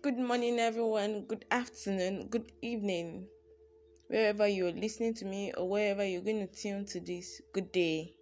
[0.00, 1.22] Good morning, everyone.
[1.22, 2.28] Good afternoon.
[2.28, 3.26] Good evening.
[4.06, 8.14] Wherever you're listening to me or wherever you're going to tune to this, good day.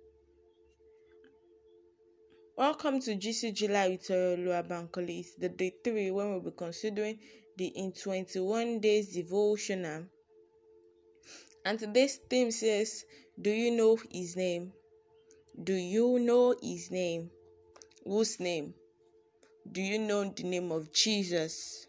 [2.56, 5.20] Welcome to Juicy July with Lua Bankole.
[5.20, 7.18] It's the day three when we'll be considering
[7.58, 10.06] the in 21 days devotional.
[11.66, 13.04] And today's theme says,
[13.38, 14.72] Do you know his name?
[15.62, 17.28] Do you know his name?
[18.02, 18.72] Whose name?
[19.72, 21.86] Do you know the name of Jesus?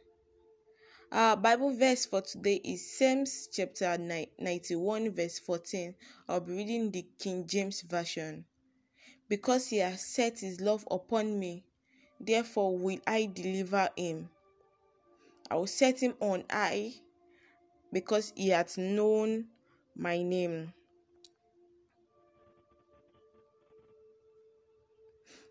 [1.11, 5.93] Our Bible verse for today is Psalms chapter 91, verse 14.
[6.27, 8.45] I'll be reading the King James Version.
[9.29, 11.65] Because he has set his love upon me,
[12.19, 14.29] therefore will I deliver him.
[15.51, 16.93] I will set him on high,
[17.93, 19.45] because he hath known
[19.95, 20.73] my name.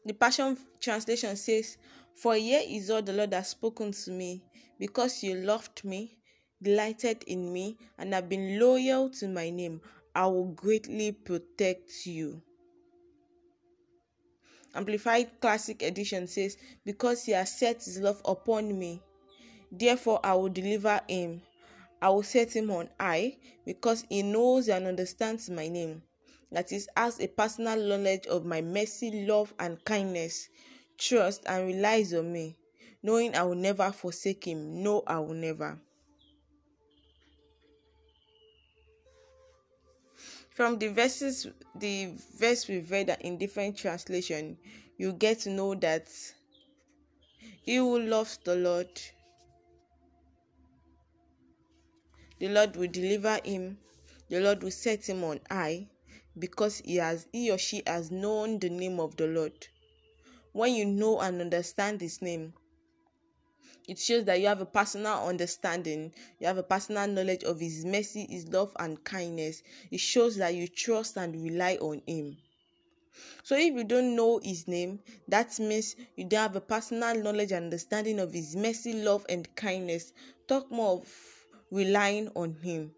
[0.06, 1.78] The Passion Translation says,
[2.14, 4.40] For here is all the Lord has spoken to me,
[4.78, 6.16] because you loved me,
[6.62, 9.80] delighted in me, and have been loyal to my name.
[10.14, 12.40] I will greatly protect you.
[14.76, 19.02] Amplified Classic Edition says, Because he has set his love upon me,
[19.72, 21.42] therefore I will deliver him.
[22.00, 26.04] I will set him on high, because he knows and understands my name
[26.56, 30.48] that is, has a personal knowledge of my mercy, love, and kindness,
[30.96, 32.56] trust, and relies on me,
[33.02, 34.82] knowing I will never forsake him.
[34.82, 35.78] No, I will never.
[40.48, 44.56] From the verses, the verse we've read in different translation,
[44.96, 46.08] you get to know that
[47.60, 48.88] he who loves the Lord,
[52.40, 53.76] the Lord will deliver him,
[54.30, 55.88] the Lord will set him on high,
[56.38, 59.66] because he has he or she has known the name of the Lord.
[60.52, 62.54] When you know and understand his name,
[63.88, 67.84] it shows that you have a personal understanding, you have a personal knowledge of his
[67.84, 69.62] mercy, his love, and kindness.
[69.90, 72.36] It shows that you trust and rely on him.
[73.44, 74.98] So if you don't know his name,
[75.28, 79.52] that means you don't have a personal knowledge and understanding of his mercy, love, and
[79.54, 80.12] kindness.
[80.48, 81.08] Talk more of
[81.70, 82.92] relying on him.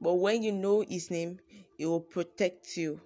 [0.00, 1.38] But when you know his name,
[1.80, 3.00] he will protect you.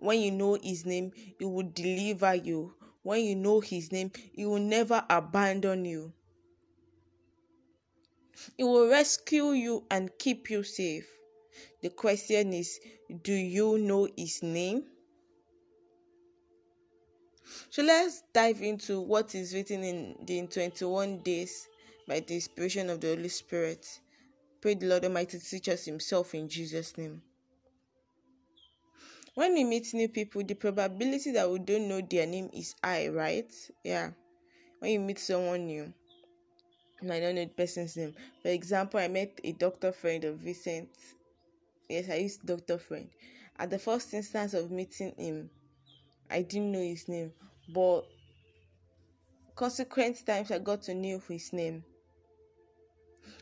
[0.00, 2.74] When you know his name, he will deliver you.
[3.04, 6.12] When you know his name, he will never abandon you.
[8.56, 11.08] He will rescue you and keep you safe.
[11.80, 12.80] The question is
[13.22, 14.82] do you know his name?
[17.70, 21.68] So let's dive into what is written in the 21 days
[22.08, 23.86] by the inspiration of the Holy Spirit.
[24.66, 27.22] Pray the Lord Almighty to teach us Himself in Jesus' name.
[29.36, 33.06] When we meet new people, the probability that we don't know their name is high,
[33.06, 33.46] right?
[33.84, 34.10] Yeah.
[34.80, 35.94] When you meet someone new,
[37.00, 38.14] and I don't know the person's name.
[38.42, 40.88] For example, I met a doctor friend of Vincent.
[41.88, 43.08] Yes, I used doctor friend.
[43.60, 45.48] At the first instance of meeting him,
[46.28, 47.30] I didn't know his name,
[47.72, 48.02] but
[49.54, 51.84] consequent times I got to know his name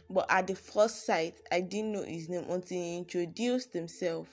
[0.09, 4.29] but at the first sight, I didn't know his name until he introduced himself.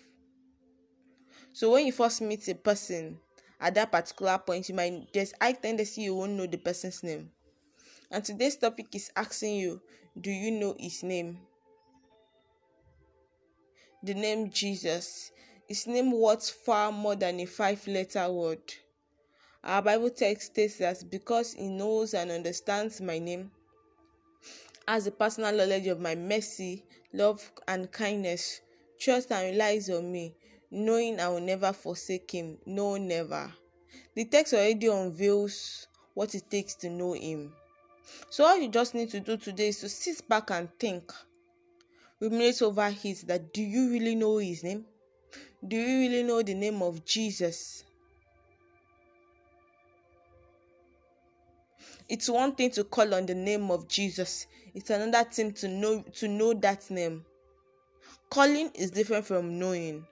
[1.53, 3.19] So when you first meet a person
[3.59, 7.29] at that particular point, you might just I tendency you won't know the person's name.
[8.09, 9.81] And today's topic is asking you,
[10.19, 11.39] do you know his name?
[14.03, 15.31] The name Jesus.
[15.67, 18.59] His name worth far more than a five letter word.
[19.63, 23.51] Our Bible text states that because he knows and understands my name,
[24.87, 28.61] has a personal knowledge of my mercy, love, and kindness,
[28.99, 30.35] trust and relies on me,
[30.69, 32.57] knowing I will never forsake him.
[32.65, 33.51] No, never.
[34.15, 37.53] The text already unveils what it takes to know him.
[38.29, 41.11] So, all you just need to do today is to sit back and think.
[42.19, 44.85] Ruminate over his that do you really know his name?
[45.67, 47.83] Do you really know the name of Jesus?
[52.11, 54.45] It's one thing to call on the name of Jesus.
[54.75, 57.23] It's another thing to know to know that name.
[58.29, 60.05] Calling is different from knowing.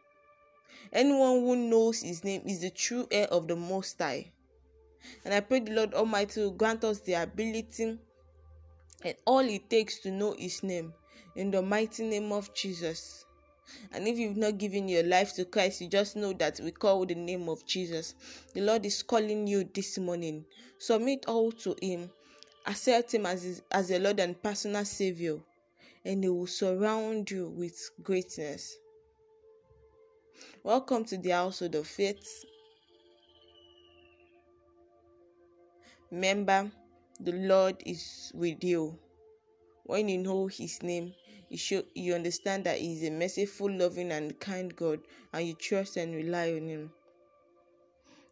[0.93, 4.31] Anyone who knows his name is the true heir of the Most High.
[5.25, 7.97] And I pray the Lord Almighty will grant us the ability
[9.03, 10.93] and all it takes to know his name
[11.35, 13.25] in the mighty name of Jesus.
[13.91, 17.05] And if you've not given your life to Christ, you just know that we call
[17.05, 18.15] the name of Jesus.
[18.53, 20.45] The Lord is calling you this morning.
[20.77, 22.09] Submit all to Him.
[22.65, 25.39] Accept Him as, his, as your Lord and personal Savior,
[26.05, 28.77] and He will surround you with greatness.
[30.63, 32.45] Welcome to the household of faith.
[36.11, 36.71] Remember,
[37.19, 38.97] the Lord is with you.
[39.83, 41.13] When you know His name,
[41.49, 44.99] you show you understand that He is a merciful, loving, and kind God,
[45.33, 46.91] and you trust and rely on Him.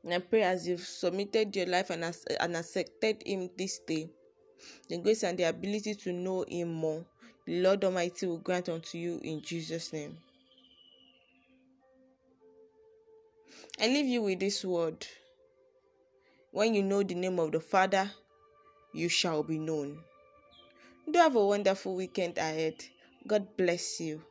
[0.04, 4.10] And I pray as you've submitted your life and, as, and accepted Him this day,
[4.88, 7.06] the grace and the ability to know Him more,
[7.46, 10.18] the Lord Almighty will grant unto you in Jesus' name.
[13.80, 15.06] I leave you with this word.
[16.52, 18.10] When you know the name of the Father,
[18.94, 20.00] you shall be known.
[21.10, 22.84] Do have a wonderful weekend ahead.
[23.28, 24.24] God bless you.